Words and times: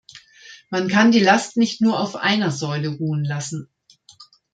Man 0.71 0.87
kann 0.87 1.11
die 1.11 1.19
Last 1.19 1.57
nicht 1.57 1.79
nur 1.79 1.99
auf 1.99 2.15
einer 2.15 2.49
Säule 2.49 2.87
ruhen 2.89 3.23
lassen. 3.23 3.69